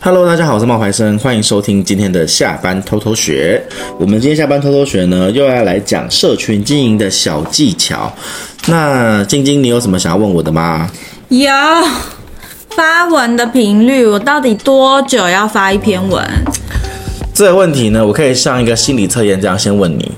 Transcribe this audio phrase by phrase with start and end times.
[0.00, 3.60] Hello，大家好，我是冒怀生，欢迎收听今天的下班偷偷学。
[3.98, 8.10] 我们今天下班偷偷学呢，又要来讲社群经营的小技巧。
[8.68, 10.88] 那晶晶，你有什么想要问我的吗？
[11.30, 11.50] 有，
[12.76, 16.24] 发文的频率，我到底多久要发一篇文？
[17.34, 20.12] 这个问题呢，我可以上一个心理测验，这样先问你。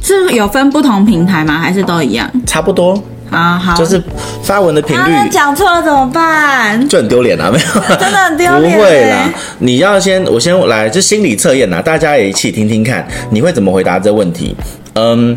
[0.00, 1.58] 是有分不同平台吗？
[1.58, 2.30] 还是都一样？
[2.46, 3.02] 差不多。
[3.34, 4.00] 啊，好，就是
[4.42, 5.28] 发文的频率。
[5.30, 6.88] 讲错了怎么办？
[6.88, 8.72] 就很丢脸啊，没有，真的很丢脸。
[8.76, 9.28] 不会啦，
[9.58, 14.54] 你要先，我先来，就心理测验呐，大家也一起听听看，你会怎么回答这问题？
[14.94, 15.36] 嗯，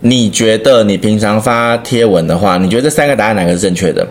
[0.00, 4.06] 你觉得你平常发贴文的话，你觉得这三个答案哪个是正确的？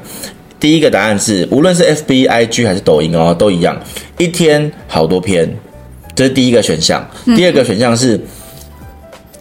[0.60, 3.78] 第一个答案是，无论是 FB、IG 还是抖音哦，都一样，
[4.18, 5.50] 一天好多篇，
[6.16, 7.08] 这是第一个选项。
[7.36, 8.20] 第二个选项是，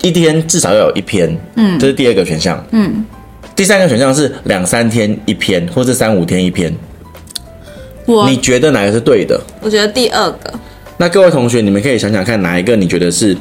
[0.03, 3.05] 一天至少要有一篇，嗯，这是第二个选项，嗯。
[3.59, 6.73] 第三个选项是两三天一篇，或是三五天一篇。
[8.07, 9.37] 我你觉得哪个是对的？
[9.61, 10.55] 我觉得第二个。
[10.97, 13.37] 那各位同学，你们可以想想看，哪一个你觉得是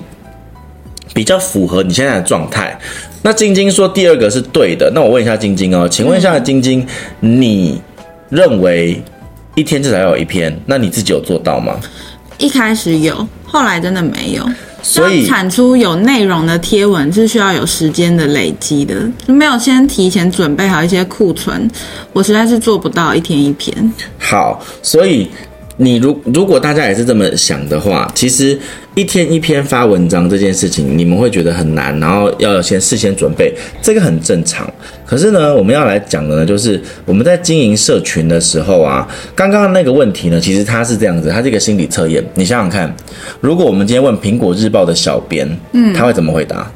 [1.13, 2.75] 比较符合你现在的状态？
[3.21, 4.91] 那晶晶说第二个是对的。
[4.95, 6.83] 那我问一下晶晶哦，请问一下晶晶，
[7.19, 7.79] 你
[8.29, 8.99] 认为
[9.53, 10.59] 一天至少要有一篇？
[10.65, 11.79] 那你自己有做到吗？
[12.39, 14.43] 一开始有，后来真的没有。
[14.81, 21.69] 所以产出有内容的贴文是需要有时间的累积的，没有先提前准备好一些库存，
[22.13, 23.93] 我实在是做不到一天一篇。
[24.17, 25.27] 好，所以。
[25.79, 28.57] 你如如果大家也是这么想的话，其实
[28.95, 34.67] 一天一篇发文章这件事情，你们会觉得很难，然后要先事先准备，这个很正常。
[35.05, 42.23] 可是呢，我们要来讲的呢，就是我们在经营社群的时候啊，刚刚那个问题呢，其实它是这样子，它是一个心理测验。
[42.33, 42.93] 你想想看，
[43.39, 46.69] 如果我们今天问苹果日报的小编，嗯，他会怎么回答？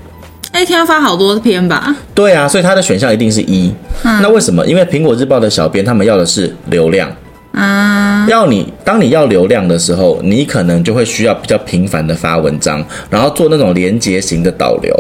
[0.54, 1.96] 一天要发好多篇吧？
[2.14, 3.74] 对啊，所以他的选项一定是一。
[4.04, 4.64] 嗯，那为什么？
[4.68, 7.10] 因为苹果日报的小编他们要的是流量。
[7.52, 14.94] 啊，要你当你要流量的时候，你可能就会需要比较频繁的发文章，然后做那种连接型的导流。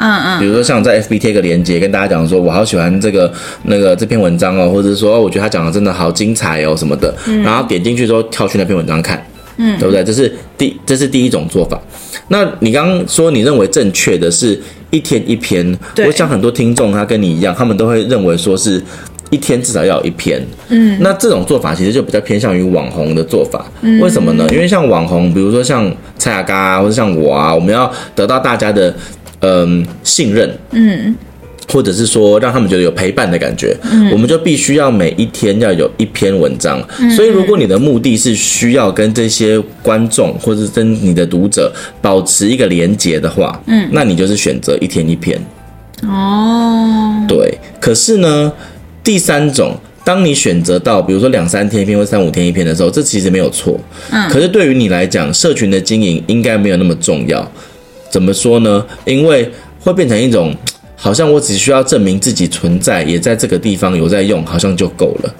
[0.00, 3.32] 嗯嗯，比如说像在 FB 贴个连接，跟大家讲说，我好喜欢这个
[3.64, 9.20] 那个这篇文章哦，或者是说，我觉得他讲的真的好精彩哦什么的，然后点进去之后跳去那篇文章看，
[9.56, 10.04] 嗯，对不对？
[10.04, 11.76] 这是第这是第一种做法。
[12.28, 14.56] 那你刚刚说你认为正确的是
[14.90, 15.76] 一天一篇，
[16.06, 18.80] 我想很多听众他跟你一样，他们都会认为说是。
[19.30, 24.46] 一天至少要有一篇，嗯，那这种做法其实就比较偏向于网红的做法，嗯，为什么呢？
[24.50, 28.94] 因为像网红，比如说像蔡雅嘎啊，或者像我啊，我们要得到大家的
[29.40, 31.14] 嗯信任，嗯，
[31.70, 45.38] 或者是说让他们觉得有陪伴的感觉，嗯，我们就必须要每一天要有一篇文章，嗯，所以如果你的目的是需要跟这些观众或者是跟你的读者保持一个连结的话，嗯，那你就是选择一天一篇，
[46.04, 48.50] 哦，对，可是呢。
[49.08, 49.74] 第三种，
[50.04, 53.80] 当你选择到比如说两三天一篇或三五天一篇的时候，这其实没有错。
[54.10, 57.50] 嗯，可是对于你来讲，社群的经营应该没有那么重要。
[58.10, 58.84] 怎么说呢？
[59.06, 60.54] 因为会变成一种，
[60.94, 65.34] 好像我只需要证明自己存在，也在这个地方有在用，好像就够了。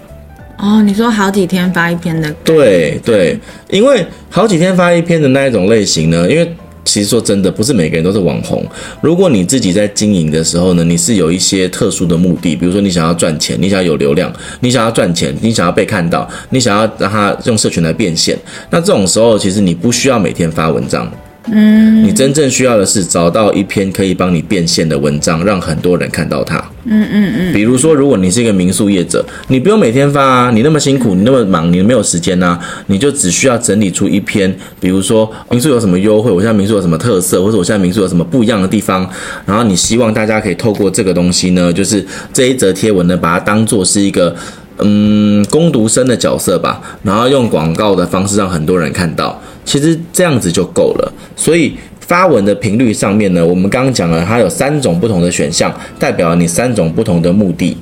[0.57, 2.35] 哦，你说好几天发一篇的？
[2.43, 6.51] 对对，因为好几天发一篇的那一种类型呢，因为。
[6.89, 8.65] 其实说真的，不是每个人都是网红。
[9.01, 18.39] 如果你自己在经营的时候呢，你是有一些特殊的目的，比如说你想要赚钱，你想要有流量，你想要赚钱，你想要被看到，你想要让他用社群来变现。
[18.71, 21.11] 那这种时候，其实你不需要每天发文章。
[21.53, 26.57] 嗯，你真正需要的是找到一篇可以帮你变现的文章，让很多人看到它。
[26.85, 27.53] 嗯嗯嗯。
[27.53, 39.09] 比如说，如果你是一个民宿业者，你不用每天发啊，你那么辛苦，你那么忙，你没有时间啊，你就只需要整理出一篇，比如说民宿有什么优惠，我现在民宿有什么特色，或者我现在民宿有什么不一样的地方，
[39.47, 44.35] 然后你希望大家可以透过这个东西呢，就是这一则贴文呢，把它当做是一个
[44.79, 49.41] 嗯攻读生的角色吧，然后用广告的方式让很多人看到。
[49.69, 57.77] 其实这样子就够了，所以发文的频率上面呢，我们刚刚讲了，它有三种不同的选项，代表了你三种不同的目的。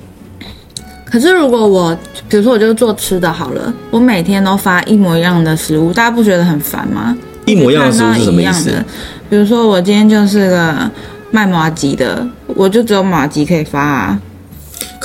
[1.05, 1.97] 可是如果我，
[2.29, 7.17] 比如说我就做吃的好了，我每天都发一模一样的食物，大家不觉得很烦吗？
[7.45, 8.85] 一模一样的食物是什么意思？
[9.31, 10.91] 比如说我今天就是个
[11.31, 14.21] 卖麻吉的，我就只有麻吉可以发啊。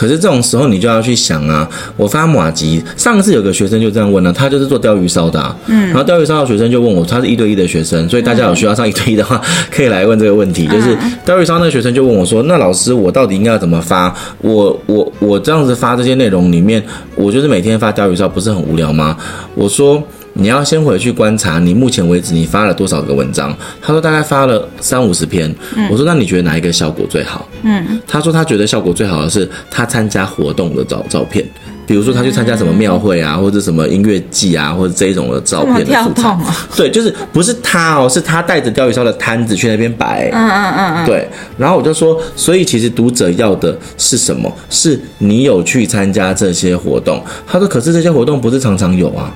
[0.01, 9.39] 可是这种时候你就要去想啊，我发马吉，上次有个学生就这样问了，啊，他就是做鲷鱼烧的，啊，嗯，然后鲷鱼烧的学生就问我，他是一对一的学生，所以大家有需要上一对一的话，
[9.69, 14.11] 可以来问这个问题，就是鲷鱼烧那个学生就问我说，那老师我到底应该要怎么发？
[14.39, 16.83] 我我我这样子发这些内容里面，
[17.13, 19.15] 我就是每天发鲷鱼烧，不是很无聊吗？
[19.53, 20.01] 我说。
[20.33, 23.55] 你要先回去观察你目前为止你发了多少个文章。
[23.81, 25.53] 他说大概发了三五十篇。
[25.75, 27.47] 嗯，我说那你觉得哪一个效果最好？
[27.63, 31.45] 嗯，他说他觉得效果最好的是他参加活动的照照片。
[31.87, 36.37] 比如说他去参加什么庙会啊，或者什么音乐季啊，或者这一种的照片的素材。
[36.77, 40.29] 对，就是不是他哦，是他带着钓鱼烧的摊子去那边摆。
[40.31, 41.05] 嗯嗯嗯嗯。
[41.05, 41.27] 对，
[41.57, 44.49] 然后我就说，所以其实读者要的是什么？
[44.69, 47.21] 是你有去参加这些活动。
[47.45, 49.29] 他说，可是这些活动不是常常有啊。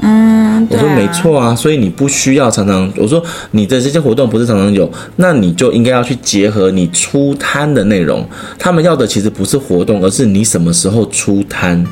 [0.00, 2.90] 嗯，我说没错啊，所以你不需要常常。
[2.96, 8.24] 我说你的这些活动不是常常有，那你就应该要去结合你出摊的内容。
[8.58, 11.84] 他们要的其实不是活动，而是你什么时候出摊。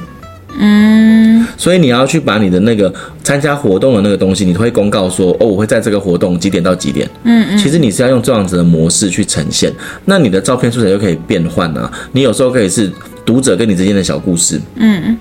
[0.59, 2.93] 嗯，所以你要去把你的那个
[3.23, 7.07] 参加活动的那个东西，你会公告说哦，我会在这个活动几点到几点。
[7.25, 9.71] 嗯嗯，其实你是要用这样子的模式去呈现，
[10.05, 11.91] 那你的照片素材就可以变换啊。
[12.13, 12.91] 你有时候可以是
[13.25, 14.59] 读者跟你之间的小故事。
[14.77, 15.19] 嗯嗯。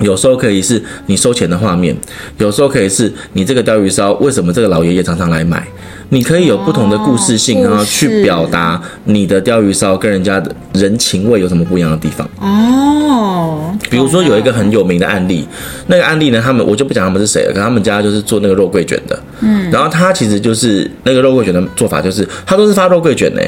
[0.00, 1.96] 有时候可以是你收钱的画面，
[2.38, 5.66] 有时候可以是你这个鯛鱼烧为什么这个老爷爷常常来买？
[6.10, 12.26] 你可以有不同的故事性，然后去表达你的鯛鱼烧跟人家的人情味有什么不一样的地方。
[12.40, 15.46] 哦，比如说有一个很有名的案例，
[15.86, 19.18] 那个案例呢，他们我就不讲他们是谁了，可他们家就是做那个肉桂卷的。
[19.40, 23.42] 嗯，然后他其实就是那个肉桂卷的做法，就是他都是发肉桂卷呢，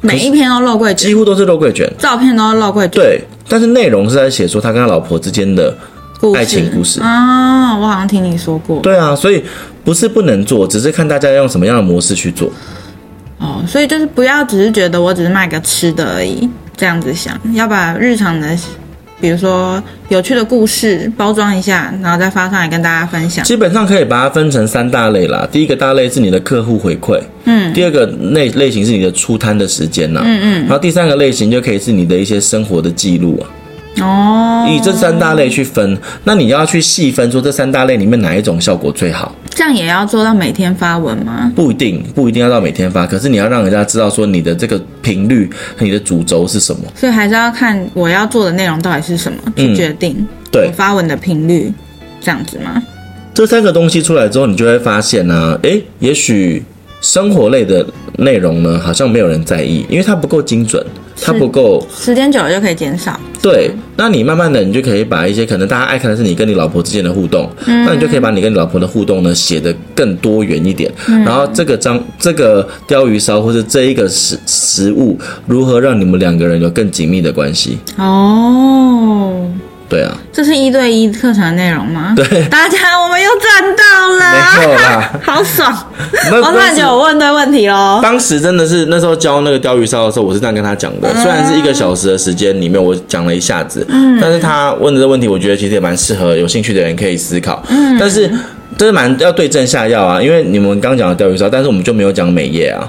[0.00, 3.24] 每一篇都肉桂卷，几乎都是肉桂卷，照片都是肉桂卷，对。
[3.48, 5.74] 但是内容是在写说他跟他老婆之间的
[6.36, 8.80] 爱情故事啊，我好像听你说过。
[8.80, 9.42] 对啊，所以
[9.82, 12.50] 不是不能做，只是看大家用什么样的模式去做。
[13.38, 18.48] 哦，所以就是不要只是觉得我只是卖个吃的而已，这样子想，要把日常的。
[19.20, 23.44] 比如说有趣的故事包装一下，然后再发上来跟大家分享。
[23.44, 25.48] 基本上可以把它分成三大类啦。
[25.50, 27.72] 第一个大类是你的客户回馈，嗯。
[27.74, 30.60] 第二个类类型是你的出摊的时间呐，嗯嗯。
[30.62, 33.50] 然后第三个类型就可以是你的一些生活的记录啊。
[34.00, 39.34] 哦，以这三大类去分，那你要去细分说这三大类里面哪一种效果最好？
[39.50, 41.50] 这样也要做到每天发文吗？
[41.56, 46.82] 不一定，不一定要到每天发，可是你要让人家知道说你的这个频率和你的主轴是什么。
[46.94, 51.72] 所以还是要看我要做的内容到底是什么，去决定、嗯、对发文的频率，
[52.20, 52.80] 这样子吗？
[53.34, 56.62] 这三个东西出来之后，你就会发现呢、啊，诶，也许。
[57.00, 57.86] 生活类的
[58.18, 60.84] 内容呢，好像没有人在意，因为它不够精准，
[61.22, 63.18] 它不够时间久了就可以减少。
[63.40, 70.92] 对，那你慢慢的，你就可以把一些可能大家爱看的是你跟你老婆之间的互动，嗯，那你就可以把你跟你老婆的互动呢写得更多元一点。
[71.06, 75.16] 嗯，然后这个章这个鲷鱼烧或者这一个食食物
[75.46, 77.78] 如何让你们两个人有更紧密的关系？
[77.96, 79.48] 哦。
[79.88, 82.12] 对啊，这是一对一课程的内容吗？
[82.14, 85.74] 对，大家我们又赚到了，没错啦， 好爽！
[86.30, 88.00] 我感觉我问对问题喽。
[88.02, 91.08] 当时真的是那时候教那个钓鱼烧的时候，我是这样跟他讲的。
[91.14, 97.62] 虽然是一个小时的时间里面，我讲了一下子，嗯，但是他问的这个问题，我觉得其实也蛮适合有兴趣的人可以思考。
[97.68, 98.30] 嗯，但是
[98.78, 102.88] 真的蛮要对症下药啊，因为你们刚讲的钓鱼烧，但是我们就没有讲美业啊。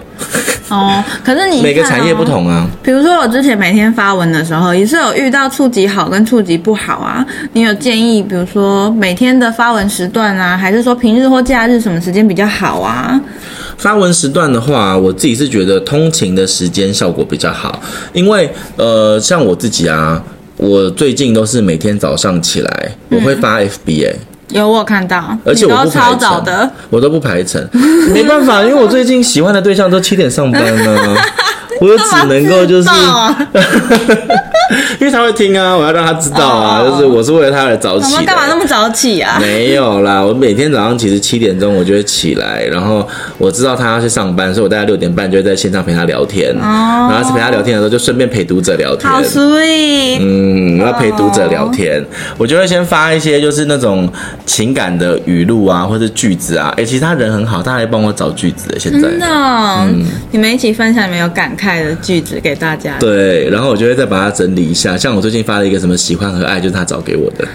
[0.70, 2.70] 哦，可是你、哦、每个产业不同啊。
[2.84, 7.26] 比如说我之前每天发文的时候，也是有遇到触及好跟触及不好啊。
[7.54, 13.20] 你有建议，比如说每天的发文时段啊，还是说平日或假日什么时间比较好啊？
[13.78, 17.82] 发文时段的话，我自己是觉得通勤的时间效果比较好，
[18.14, 20.22] 因为呃，像我自己啊，
[20.58, 24.16] 我最近都是每天早上起来，我会发 FB 欸。
[24.50, 27.66] 有我看到，而且我不超早的，我都不排程，
[28.14, 31.16] 没办法，因为我最近喜欢的对象都七点上班呢。
[31.80, 32.90] 我就只能够就是，
[35.00, 38.24] 因为他会听啊，我要让他知道啊，就是我是为了他而早起。
[38.26, 39.38] 干嘛那么早起啊？
[39.40, 46.54] 没有啦，我每天早上其实七点钟我就会起来，然后我知道他要去上班，所以我大概六点半就会在线上陪他聊天。
[46.56, 49.10] 哦然后是陪他聊天的时候，就顺便陪读者聊天。
[49.10, 50.20] 好 sweet。
[50.22, 52.04] 嗯，要陪读者聊天，
[52.38, 54.08] 我就会先发一些就是那种
[54.46, 56.74] 情感的语录啊，或者句子啊。
[56.78, 58.70] 哎，其实他人很好，他还帮我找句子。
[58.78, 64.98] 现在真的，嗯，你们一起分享，你们有感慨的句子给大家，对，然后我就会再把它整理一下。
[64.98, 67.48] 像我最近发了一个什么喜欢和爱，就是他找给我的。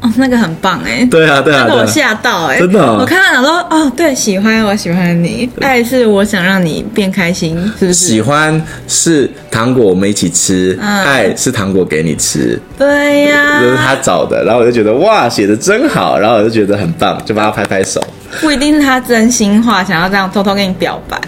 [0.00, 1.04] 哦，那个很棒哎。
[1.10, 2.80] 对啊，对啊，我吓到哎，真的。
[2.80, 8.06] 我看到想说，哦，对，喜欢我喜欢你，爱是我想让你变开心，是不是？
[8.06, 12.56] 喜欢是糖果，我们一起吃，爱是糖果给你吃。
[12.78, 18.00] 对呀，就是他找的，然后我就觉得哇，写的真好，然后我就觉得很棒，就帮他拍拍手。
[18.40, 21.18] 不一定是他真心话，想要这样偷偷跟你表白。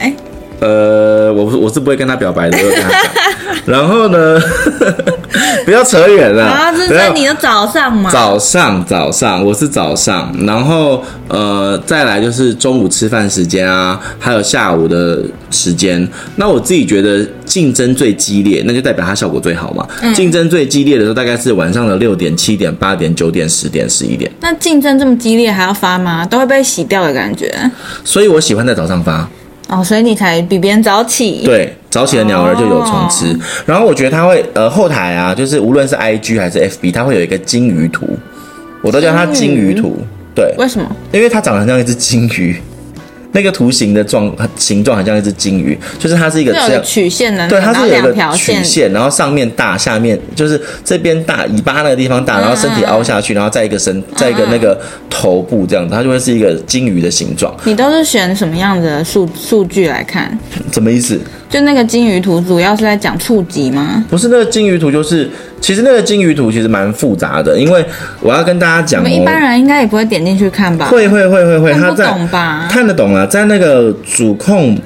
[0.61, 2.59] 呃，我我是不会跟他表白的。
[3.67, 4.41] 然后呢，
[5.65, 6.45] 不要扯远了。
[6.45, 8.11] 啊，这是在你的早上嘛？
[8.11, 10.35] 早上，早上，我是早上。
[10.47, 16.07] 然后呃，再来就是中午吃饭时间啊，还有下午的时间。
[16.37, 19.87] 那我自己觉得竞争最激烈，那就代表它效果最好嘛。
[20.03, 20.13] 嗯。
[20.15, 24.31] 竞争最激烈的时候，大概是晚上的六点、七点、八点、九点、十点、十一点。
[24.41, 26.25] 那竞争这么激烈，还要发吗？
[26.25, 27.53] 都会被洗掉的感觉。
[28.05, 29.29] 所以我喜欢在早上发。
[29.71, 31.43] 哦，所以你才比别人早起。
[31.45, 33.27] 对，早起的鸟儿就有虫吃。
[33.27, 33.37] Oh.
[33.67, 38.07] 然后我觉得它会呃后台啊，就是无论是 IG 还是 FB，它会有一个金鱼图，
[38.83, 39.97] 我都叫它金鱼图。
[40.35, 40.91] 对，为什么？
[41.13, 42.61] 因为它长得很像一只金鱼。
[43.33, 57.55] 那个图形的状形状很像一只鲸鱼，就是它是一个这样曲线的，对，它是有一个曲线，然后上面大，下面就是这边大，尾巴那个地方大，然后身体凹下去，然后再一个身，再一个那个头部这样子，它就会是一个鲸鱼的形状。
[57.65, 60.37] 你都是选什么样的数数据来看？
[60.73, 61.21] 什么意思？
[61.49, 64.05] 就那个鲸鱼图主要是在讲触及吗？
[64.09, 65.29] 不是，那个鲸鱼图就是，
[65.61, 67.85] 其实那个鲸鱼图其实蛮复杂的，因为
[68.21, 70.87] 我要跟大家讲、我们，一般人应该也不会点进去看吧？
[70.87, 72.69] 会会会会会，看不懂吧？
[72.71, 74.77] 看得懂啊，在那个主控，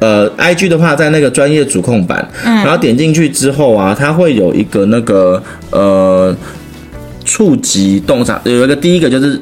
[0.00, 6.34] 呃，IG 的话，在那个专业主控版，嗯，然后点进去之后啊，它会有一个那个呃
[7.24, 9.40] 触及洞察，有一个第一个就是。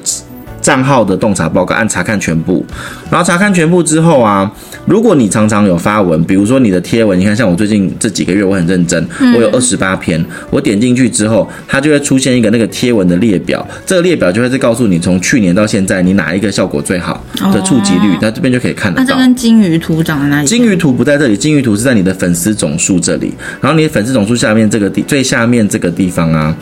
[0.65, 2.65] 账号的洞察报告，按查看全部，
[3.11, 4.51] 然后查看全部之后啊，
[4.87, 9.07] 如果你常常有发文，比如说你的贴文，你看像我最近这几个月我很认真，
[9.37, 19.05] 我有二十八篇，我点进去之后，它就会出现一个那个贴文的列表，这个列表就会是告诉你从去年到现在你哪一个效果最好的触及率，那这边就可以看得到。
[19.05, 20.47] 那这跟鲸鱼图长在哪里？
[20.47, 26.57] 鲸鱼图不在这里，金鱼图是在你的粉丝总数这里，然后你的粉丝总数下面这个地最下面这个地方啊。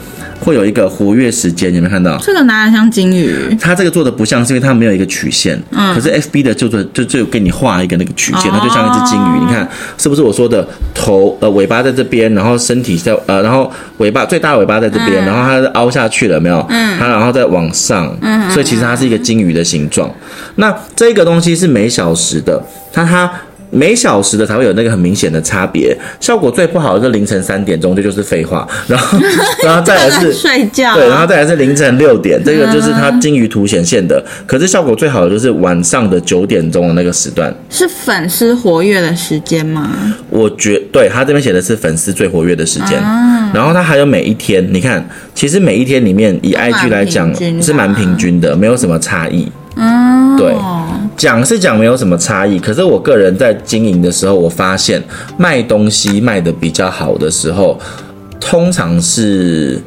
[0.44, 2.18] 会有一个活跃时间，有没有看到？
[2.18, 3.56] 这个哪里像金鱼？
[3.60, 5.56] 它这个做的不像，是因为它没有一个曲线。
[5.70, 5.94] 嗯。
[5.94, 9.40] 可是 FB 的就做就就给你画一个那个曲线，它就像一只金鱼。
[9.40, 9.68] 你看
[9.98, 16.64] 是不是我说的头呃尾巴在这边，然后身体在呃然后尾巴最大的尾巴在这边，然后它凹下去了没有？
[16.70, 16.98] 嗯。
[16.98, 18.50] 它然后再往上，嗯。
[18.50, 20.10] 所以其实它是一个金鱼的形状。
[20.56, 22.60] 那这个东西是每小时的，
[22.92, 23.30] 它它。
[23.74, 28.68] 每小时的才会有那个很明显的差别，效果最不好的是凌晨三点钟，这就是废话。
[28.86, 29.18] 然后，
[29.64, 34.22] 然后再来是睡觉，对，然后再来是凌晨六点，这个就是它鲸鱼图显现的。
[34.46, 39.90] 可是效果最好的就是晚上的九点钟的那个时段，是粉丝活跃的时间吗？
[40.28, 43.00] 我觉对，他这边写的是粉丝最活跃的时间，
[43.54, 45.02] 然后他还有每一天，你看，
[45.34, 49.50] 其实每一天里面以 IG 来讲是蛮平均的，没有什么差异。
[49.76, 50.54] 嗯，对。
[51.16, 55.02] 讲是讲没有什么差异，可是我个人在经营的时候，我发现
[55.36, 57.78] 卖东西卖得比较好的时候，
[58.40, 59.80] 通常是，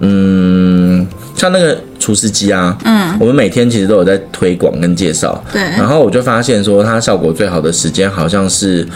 [0.00, 1.06] 嗯，
[1.36, 8.86] 像那个厨师机啊，嗯，我们每天其实都有在推广跟介绍，对，然后我就发现说它效果最好的时间好像是，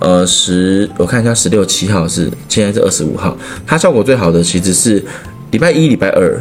[0.00, 5.04] 呃，十，我看一下十六七号是，现在是二十五号，它效果最好的其实是
[5.50, 6.40] 礼拜一、礼拜二，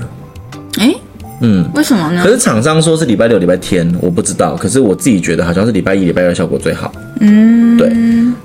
[0.80, 0.96] 诶
[1.40, 2.24] 嗯，为什么呢？
[2.24, 4.56] 可是厂商说是礼拜六、礼拜天，我不知道。
[4.56, 6.92] 可是我自己觉得好像是礼拜一、礼拜二效果最好。
[7.20, 7.92] 嗯，对，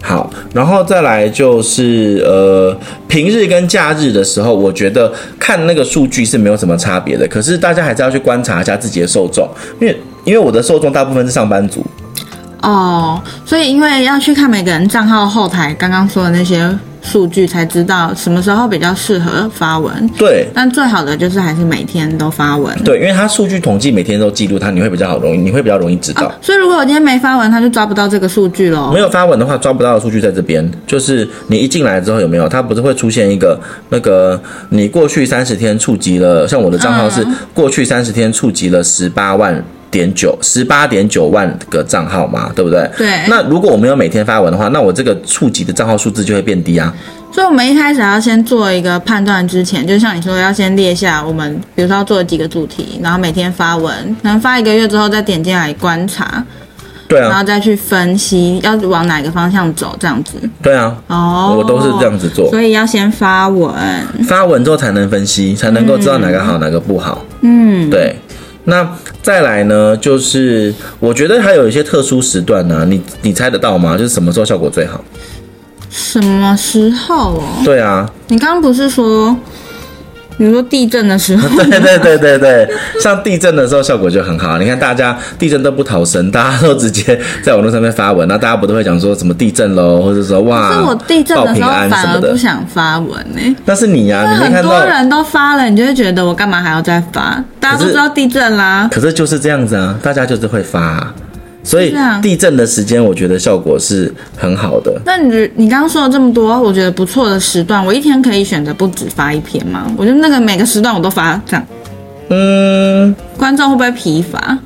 [0.03, 2.77] 好，然后再来就是呃，
[3.09, 7.27] 平日跟假日的时候，我觉得看那个数据是没有什么差别的。
[7.29, 9.49] 可是大家还是要去观察一下自己的受众，
[9.81, 11.85] 因为因为我的受众大部分是上班族。
[12.61, 16.71] 哦，所以因为要去看每个人账号后台刚刚说的那些。
[17.03, 19.93] 数据才知道什么时候比较适合发文。
[20.17, 22.75] 对，但最好的就是还是每天都发文。
[22.85, 26.27] 对，因为它数据统计每天都记录它，你会比较好容易，你会比较容易知道。
[26.27, 28.93] 啊，所以如果我今天没发文，他就抓不到这个数据喽。
[28.93, 32.49] 没有发文的话，抓不到的数据在这边，就是你一进来之后有没有？
[32.49, 34.41] 它不是会出现一个那个
[34.71, 39.63] 你过去三十天触及了，像我的账号是过去三十天触及了十八万。
[39.93, 42.91] 点九十八点九万个账号嘛，对不对？
[42.97, 43.09] 对。
[43.29, 46.93] 那如果我没有每天发文的话，那我这个触及的账号数字就会变低啊。
[47.31, 56.43] 所以，我们一开始要先做一个判断，之前就像你说，要先列下我们，比如说要做几个主题，然后每天发文，可能发一个月之后再点进来观察。
[57.09, 57.29] 对啊。
[57.29, 60.33] 然后再去分析要往哪个方向走，这样子。
[60.63, 60.97] 对啊。
[61.09, 61.55] 哦。
[61.59, 62.49] 我都是这样子做。
[62.51, 63.73] 所以要先发文，
[64.27, 67.23] 发文之后才能分析，才能够知道哪个好，嗯、哪个不好。
[67.43, 67.91] 嗯。
[67.91, 68.17] 对。
[68.65, 73.97] 那再来呢，就是我觉得还有一些特殊时段呢、啊，你你猜得到吗？
[73.97, 75.03] 就是什么时候效果最好？
[75.91, 77.43] 什么时候哦？
[77.65, 79.37] 对啊，你刚刚不是说？
[80.39, 82.69] 比如说地震的时候， 对对对对对，
[83.01, 84.59] 像地震的时候效果就很好。
[84.59, 93.57] 你看大家地震都不逃生，大家都直接在网络上面发文，那大家不都会讲说什么地震喽，或者说哇，是我地震的时候反而不想发文呢。
[93.65, 97.43] 那是你呀、啊，你没看到很多人都发了，你就会觉得我干嘛还要再发？
[97.61, 98.89] 大家都知道地震啦。
[98.91, 101.15] 可是就是这样子啊，大家就是会发、啊。
[101.65, 105.01] 所以地震的时间，我觉得效果是很好的。
[105.07, 109.87] 那你你刚刚说了这么多，我觉得不错的时段，我一天可以选择不止发一篇吗？
[109.97, 111.67] 我觉得那个每个时段我都发这样。
[112.31, 114.59] 嗯，观众会不会疲乏？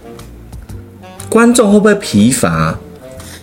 [1.29, 2.75] 观众会不会疲乏？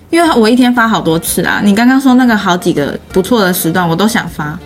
[0.09, 1.61] 因为我一天发好多次啊。
[1.63, 4.57] 你刚刚说那个好几个不错的时段，我都想发。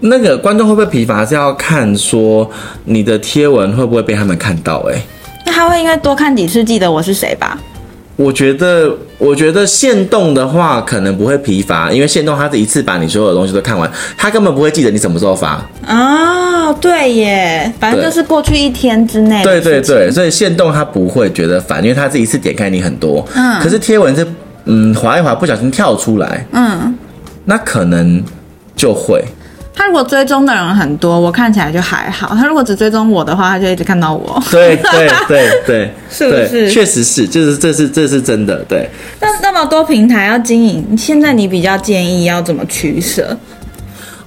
[0.00, 1.26] 那个观众会不会疲乏？
[1.26, 2.50] 是要看说
[2.84, 4.94] 你的贴文会不会被他们看到、欸？
[4.94, 5.02] 哎，
[5.46, 7.58] 那他会应该多看几次记得我是谁吧？
[8.20, 15.66] 我觉得，我觉得限动的话可能不会疲乏，因为限动它是一次把你所有的东西都看完，他根本不会记得你什么时候发。
[15.88, 19.42] 哦，对耶，反正就是过去一天之内。
[19.42, 23.26] 对对对，所以限动他不会觉得烦，因为他是一次点开你很多。
[23.34, 23.58] 嗯。
[23.62, 24.26] 可是贴文是，
[24.66, 26.94] 嗯，滑一滑不小心跳出来，嗯，
[27.46, 28.22] 那可能
[28.76, 29.24] 就会。
[29.80, 32.34] 他如果追踪的人很多，我看起来就还好。
[32.34, 34.38] 他如果只追踪我的话，他就一直看到我。
[34.50, 36.70] 对对对对， 是不是？
[36.70, 38.62] 确实是，就是这是这是真的。
[38.68, 38.86] 对。
[39.22, 43.34] 那那么多平台要经营，现在你比较建议要怎么取舍？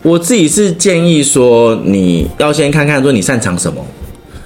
[0.02, 3.80] 我自己是建议说，你要先看看说你擅长什么，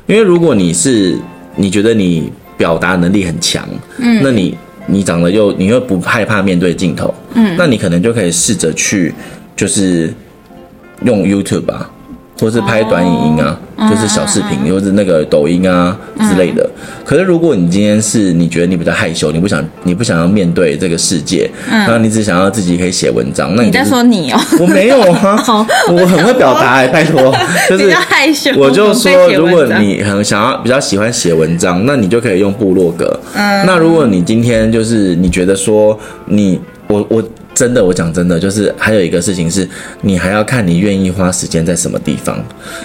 [0.07, 1.17] 因为如果你是
[1.55, 3.65] 你觉得你表达能力很强，
[3.99, 9.15] 嗯，那你你长得又你又不害怕面对镜头，嗯，那你可能就可以试着去
[9.55, 10.13] 就是。
[11.03, 11.89] 用 YouTube 啊，
[12.39, 16.63] 或是拍短影音啊，哦、就是小视频，或、嗯、是那个抖音啊之类的。
[16.63, 24.39] 嗯、可是如果你今天是你觉得你比较害羞，你不想你不想要面对这个世界，然后、你只想要自己可以写文章，那你、就是、你在说你哦？
[24.59, 25.43] 我没有啊，
[25.89, 27.33] 我很会表达哎、欸，拜托，
[27.69, 28.51] 就是比较害羞。
[28.57, 33.19] 我就说，如果你很想要比较喜欢写文章，那你就可以用部落格。
[33.35, 37.23] 嗯，那如果你今天就是你觉得说你我我。
[37.57, 39.67] 真的，我讲真的，就是还有一个事情是，
[40.01, 42.37] 你还要看你愿意花时间在什么地方，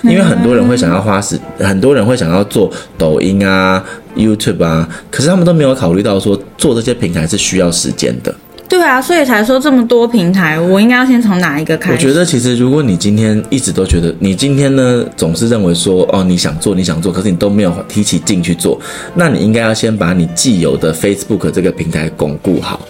[0.03, 3.85] 因为很多人会想要花时，很多人会想要做抖音啊、
[4.17, 8.35] YouTube 啊，可是他们都没有考虑到说做这些平台是需要时间的。
[8.67, 11.93] 对啊，所以才说这么多平台，我应该要先从哪一个开始？
[11.95, 18.81] 我觉得其实如果你今天一直都觉得，你今天呢总是认为说，哦，你想做，你想做，可是你都没有提起劲去做，
[19.15, 22.81] 那你应该要先把你既有的 Facebook 这个平台巩固好。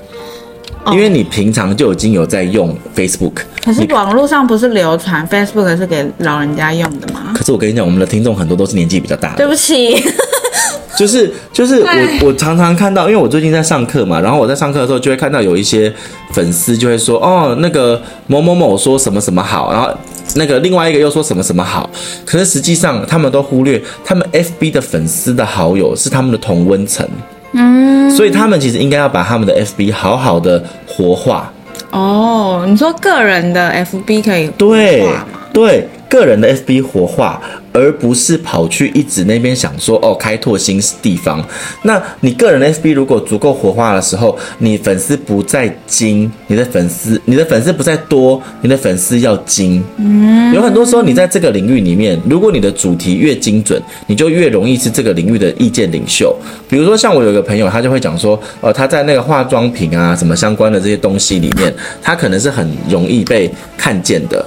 [0.91, 7.33] 因为你平常就已经有在用 Facebook，可是网络上不是流传 Facebook 是给老人家用的吗？
[7.35, 9.37] 可是我跟你讲，我们的听众很多都是年纪比较大的。
[9.37, 10.03] 对不起，
[10.99, 15.93] 就是就是我我常常看到，因为我最近在上课嘛，然后我在上课的时候就会看到有一些
[16.33, 19.89] 粉丝就会说，哦，那个某某某说什么什么好，然后
[20.35, 21.89] 那个另外一个又说什么什么好，
[22.25, 27.09] 可是实际上他们都忽略，他们 FB 的粉丝的好友是他们的同温层。
[27.53, 31.53] 嗯，所以他们其实应该要把他们的 FB 好好的活化。
[31.91, 35.27] 哦，你说个人的 FB 可以活化吗？
[35.53, 35.89] 对对。
[36.13, 37.41] 个人的 FB 活化，
[37.73, 41.43] 而不是跑去一直那边想说哦，开拓新地方。
[41.85, 49.83] 那你个人的 FB 如果足够活化的时候，你粉丝不再精，你的粉丝你的粉丝不再多，你的粉丝要精。
[49.97, 56.37] 嗯，有很多时候你在这个领域里面，如果你的主题越精准，你就越容易是这个领域的意见领袖。
[56.69, 64.47] 比如说像我有一个朋友，他就会讲说，呃，他在那个化妆品啊什么相关的这些东西里面，他可能是很容易被看见的。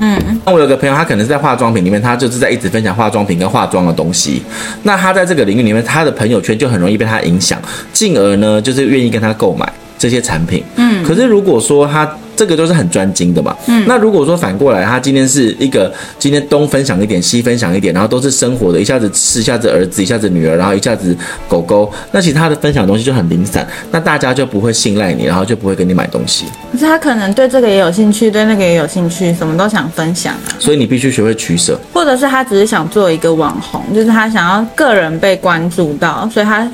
[0.00, 4.42] 嗯，那我有个朋友，他可能是在化妆品里面，他就是在一直分享化妆品跟化妆的东西。
[4.82, 7.60] 那他在这个领域里面，他的朋友圈就很容易被他影响，
[7.92, 9.72] 进而呢，就是愿意跟他购买
[10.04, 10.62] 这些产品。
[10.76, 12.06] 嗯，可是如果说他。
[12.36, 13.56] 这个都是很专精的嘛。
[13.68, 21.16] 嗯，那如果说反过来，他今天是一个今天东分享一点，西分享一点，然后都是生活的，一下子吃，一下子儿子，一下子女儿，然后一下子
[21.48, 26.46] 狗狗，那其实他的分享的东西就很零散，那大家就不会信赖你，然后就不会给你买东西。
[26.72, 30.58] 可是他可能对这个也有兴趣，对那个也有兴趣，什么都想分享啊。
[30.58, 36.68] 所以你必须学会取舍，或者是他只是想做一个网红，就是他想要个人被关注到，所以他。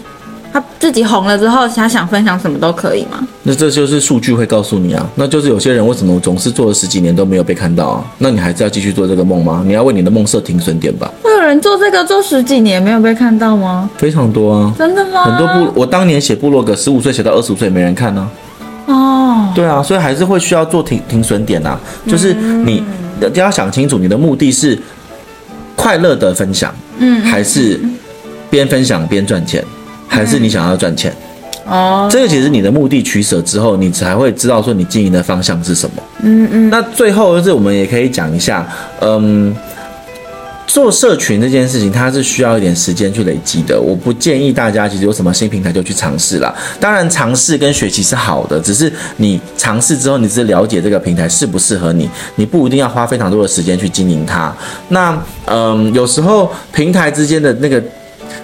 [0.52, 3.26] 他自己红了之后，他想分享什么都可以吗？
[3.44, 5.08] 那这就是数据会告诉你啊。
[5.14, 8.04] 那就是有些人为什么总是做了十几年都没有被看到啊？
[8.18, 9.62] 那你还是要继续做这个梦吗？
[9.64, 11.10] 你要为你的梦设停损点吧。
[11.22, 13.88] 会有人做这个做十几年没有被看到吗？
[13.96, 14.74] 非常多啊。
[14.76, 15.24] 真的吗？
[15.24, 18.30] 很多部，我当年写部落格，十五岁写到二十五岁没人看呢。
[18.86, 19.52] 哦。
[19.54, 21.78] 对啊，所以还是会需要做停停损点啊。
[22.06, 22.82] 就是你
[23.34, 24.76] 要想清楚，你的目的是
[25.76, 27.80] 快乐的分享，嗯，还是
[28.50, 29.64] 边分享边赚钱？
[30.10, 31.14] 还是你想要赚钱？
[31.66, 36.02] 哦，这个其实你的目的取舍之后，你才会知道说你经营的方向是什么。
[36.22, 36.68] 嗯嗯。
[36.68, 38.66] 那最后就是我们也可以讲一下，
[39.00, 39.54] 嗯，
[40.66, 43.80] 做社群这件事情，它是需要一点时间去累积的。
[43.80, 46.52] 我不建议大家其实有什么新平台就去尝试啦。
[46.80, 54.52] 当然，尝试跟学习是好的，只是你尝试之后，你只是了解这个平台适不适合你，你不一定要花非常多的时间去经营它。
[54.88, 57.80] 那嗯，有时候平台之间的那个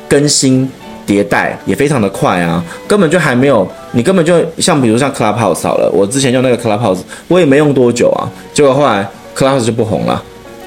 [0.08, 0.70] 更新。
[1.06, 10.22] 迭代也非常的快啊，根本就还没有，你根本就像比如像 Clubhouse 好了，我之前用那个 Clubhouse，我也没用多久啊，结果后来 Clubhouse 就不红了，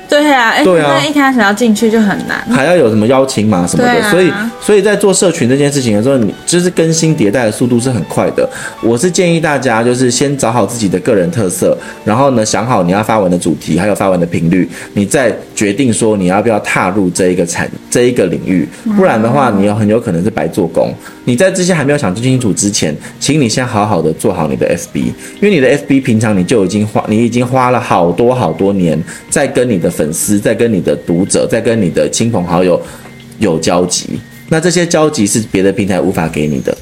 [0.09, 8.49] 对啊，哎，对啊，一开始要进去就很难，还要有什么邀请码什么的，啊、所以所以在做社群这件事情的时候，你就是更新迭代的速度是很快的。
[8.81, 18.67] 我是建议大家就是先找好自己的个人特色，然后呢想好你要发文的主题，还有发文的频率，你再决定说你要不要踏入这一个产这一个领域，
[18.97, 20.91] 不然的话，你有很有可能是白做工。
[21.25, 24.99] 你在这些还没有想清楚之前，请你先好好的做好你的 FB，
[25.39, 32.81] 因为你的 FB 平常你就已经花，你已经花了好多好多年在跟你的粉丝、在跟你的读者、在跟你的亲朋好友
[33.37, 36.73] 有交集，那这些交集是别的平台无法给你的。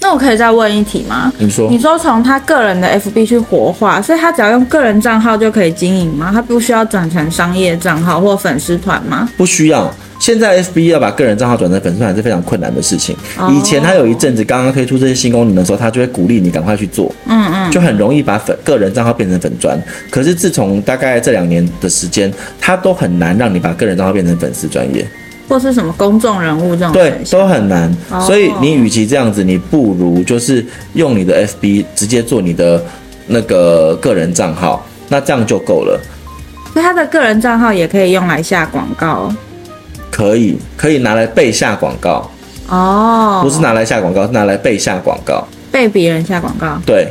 [0.00, 1.32] 那我可以再问一题吗？
[1.38, 6.30] 你说，你说从他个人的 FB 去活化，所以他只要用个人账号就可以经营吗？
[6.32, 9.28] 他不需要转成商业账号或粉丝团吗？
[9.36, 9.92] 不需要。
[10.30, 13.16] 现在 FB 要把个人账号转成粉丝团是非常困难的事情。
[13.50, 19.76] 以前他有一阵子刚刚推出这些新功能的时候，他就会鼓励你赶快去做，嗯嗯，就很容易把粉个人账号变成粉砖。
[20.08, 25.04] 可是自从大概这两年的时间，他都很难让你把个人账号变成粉丝专业，
[25.48, 27.92] 或是什么公众人物这种，对，都很难。
[28.20, 30.64] 所以你与其这样子，你不如就是
[30.94, 32.80] 用你的 FB 直接做你的
[33.26, 36.00] 那个个人账号，那这样就够了。
[36.72, 39.28] 所以他的个人账号也可以用来下广告。
[40.20, 42.30] 可以，可以拿来背下广告。
[42.68, 47.08] 哦，不是拿来下广告，是拿来背下广告，背别人下广告，对，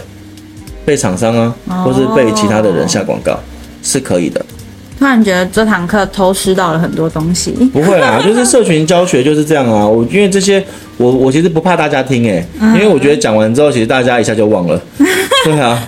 [0.86, 3.38] 背厂商啊，哦、或是背其他的人下广告
[3.82, 4.46] 是可以的。
[5.00, 9.86] 突然觉得这堂课偷师到了很多东西，不会啊， 就是社群教学就是这样啊。
[9.88, 10.64] 我因为这些，
[10.98, 14.80] 我我其实不怕大家听诶、欸，因为我觉得讲完之后，其实大家一下就忘了，
[15.44, 15.82] 对啊。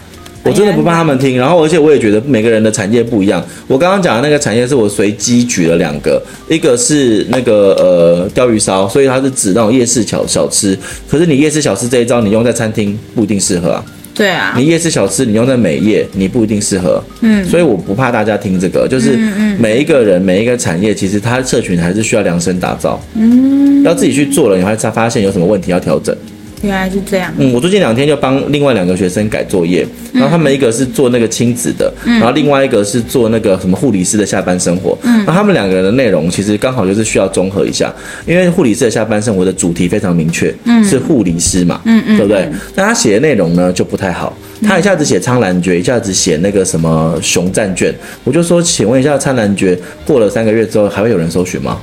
[0.43, 3.45] 我真的不怕他们听，然后而且我也觉得每个人的产业不一样。
[3.67, 10.77] 我刚刚讲的那个产业是我随机举了两个，一个是那个呃鲷鱼烧，所以它是指那种夜市小小吃。
[11.07, 13.85] 可是你夜市小吃这一招，你用在餐厅不一定适合啊。
[14.15, 14.53] 对啊。
[14.57, 17.01] 你夜市小吃你用在美业，你不一定适合。
[17.21, 17.45] 嗯。
[17.45, 19.15] 所以我不怕大家听这个，就是
[19.59, 22.99] 每一个人每一个产业，其实它的社群还是需要量身打造。
[23.15, 23.83] 嗯。
[23.83, 26.15] 要自己去做了，你会才发现有什么问题要调整。
[26.61, 27.33] 原来是这样。
[27.37, 34.97] 嗯，我最近两天就帮另外两个学生改作业，然后他们一个是做那个亲子的，嗯、然后另外一个是做那个什么护理师的下班生活。
[35.03, 37.93] 嗯，然后他们两个人的内容其实刚好就是需要综合一下，
[38.25, 42.47] 因为护理师的下班生活的主题非常明确，嗯，是护理师嘛，嗯嗯，对不对？
[42.75, 47.93] 那他写的内容呢就不太好，他一下子写苍兰诀，一下子写那个什么熊战卷，
[48.23, 51.79] 我就说，请问一下苍兰诀过了三个月之后还会有人搜寻吗？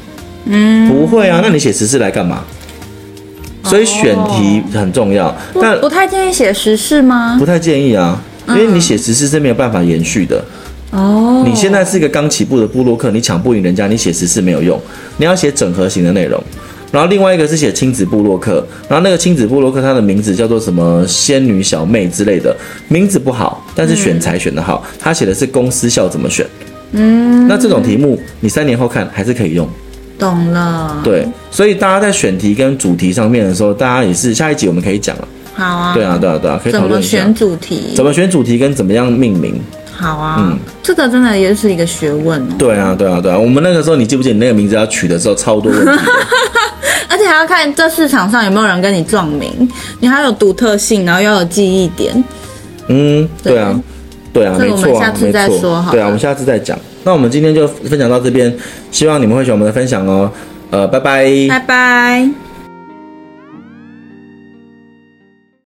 [0.51, 2.45] 嗯，不会啊，那你写时事来干嘛？
[3.65, 7.37] 所以选题很重要，但不，不太建议写时事吗？
[7.39, 10.43] 不太建议啊，因为你写时事是没有办法延续的。
[10.91, 14.81] 哦，你现在是一个刚起步的部落客，你抢不赢人家，你写时事没有用，
[15.19, 16.43] 你要写整合型的内容。
[16.91, 22.57] 然后另外一个是写亲子部落客，然后那个亲子部落客它的名字叫做什么仙女小妹之类的，
[22.89, 26.47] 名字不好，但是选材选得好，他写的是公司校怎么选。
[26.93, 29.69] 嗯，那这种题目你三年后看还是可以用。
[30.19, 35.29] 懂了，对，所以大家在选题跟主题上面的时候，大家也是下一集我们可以讲了。
[35.55, 39.61] 好啊，对啊，对啊，对啊，可以讨论一下怎么选主题，怎么选主题跟怎么样命名。
[39.93, 42.55] 好啊，嗯，这个真的也是一个学问哦。
[42.59, 46.05] 对啊，对啊，对啊，我们那个时候你记不记得你那个名字要取的时候超多问题，
[47.11, 52.23] 而且还要看这市场上有没有人跟你撞名，你还有独特性，然后要有记忆点。
[52.87, 53.81] 嗯，对啊，
[54.33, 55.01] 对啊，没错啊，没错。
[55.01, 56.79] 下次再说好，对啊，我们下次再讲。
[57.09, 58.55] 那我们今天就分享到这边，
[58.91, 60.31] 希望你们会喜欢我们的分享哦。
[60.71, 62.48] 呃，拜拜，拜拜。